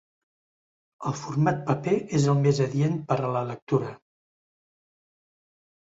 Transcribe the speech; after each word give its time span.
El 1.09 1.13
format 1.19 1.59
paper 1.67 1.93
és 2.19 2.25
el 2.33 2.41
més 2.47 2.63
adient 2.67 2.97
per 3.13 3.19
a 3.19 3.31
la 3.39 3.47
lectura. 3.53 3.95